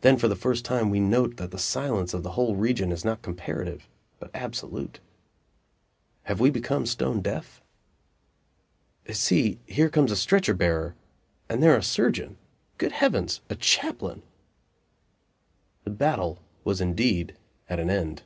Then 0.00 0.16
for 0.16 0.26
the 0.26 0.34
first 0.34 0.64
time 0.64 0.90
we 0.90 0.98
note 0.98 1.36
that 1.36 1.52
the 1.52 1.60
silence 1.60 2.12
of 2.12 2.24
the 2.24 2.32
whole 2.32 2.56
region 2.56 2.90
is 2.90 3.04
not 3.04 3.22
comparative, 3.22 3.88
but 4.18 4.32
absolute. 4.34 4.98
Have 6.24 6.40
we 6.40 6.50
become 6.50 6.86
stone 6.86 7.20
deaf? 7.20 7.62
See; 9.12 9.60
here 9.66 9.88
comes 9.90 10.10
a 10.10 10.16
stretcher 10.16 10.54
bearer, 10.54 10.96
and 11.48 11.62
there 11.62 11.76
a 11.76 11.84
surgeon! 11.84 12.36
Good 12.78 12.90
heavens! 12.90 13.42
a 13.48 13.54
chaplain! 13.54 14.24
The 15.84 15.90
battle 15.90 16.40
was 16.64 16.80
indeed 16.80 17.36
at 17.68 17.78
an 17.78 17.90
end. 17.90 18.24